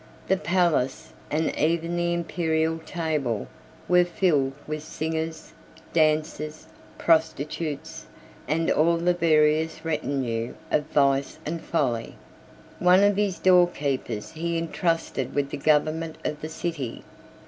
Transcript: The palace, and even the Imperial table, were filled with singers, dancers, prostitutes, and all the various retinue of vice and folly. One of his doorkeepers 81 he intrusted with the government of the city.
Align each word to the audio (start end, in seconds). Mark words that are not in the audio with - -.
The 0.27 0.37
palace, 0.37 1.13
and 1.29 1.55
even 1.55 1.95
the 1.95 2.11
Imperial 2.11 2.79
table, 2.87 3.45
were 3.87 4.03
filled 4.03 4.53
with 4.65 4.81
singers, 4.81 5.53
dancers, 5.93 6.65
prostitutes, 6.97 8.07
and 8.47 8.71
all 8.71 8.97
the 8.97 9.13
various 9.13 9.85
retinue 9.85 10.55
of 10.71 10.85
vice 10.87 11.37
and 11.45 11.61
folly. 11.61 12.15
One 12.79 13.03
of 13.03 13.15
his 13.15 13.37
doorkeepers 13.37 14.31
81 14.31 14.43
he 14.47 14.57
intrusted 14.57 15.35
with 15.35 15.51
the 15.51 15.57
government 15.57 16.15
of 16.25 16.41
the 16.41 16.49
city. 16.49 17.03